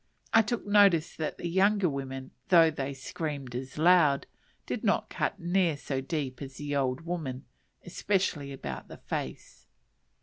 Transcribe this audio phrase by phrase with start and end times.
[0.33, 4.25] I took notice that the younger women, though they screamed as loud,
[4.65, 7.45] did not cut near so deep as the old woman;
[7.85, 9.67] especially about the face.